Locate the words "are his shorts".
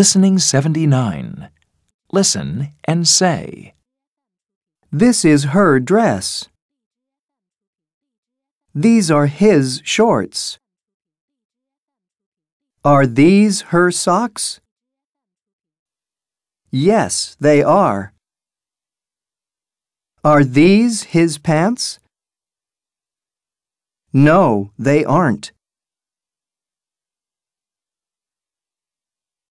9.08-10.58